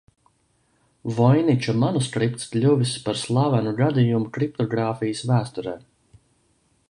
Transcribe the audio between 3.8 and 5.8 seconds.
gadījumu kriptogrāfijas vēsturē.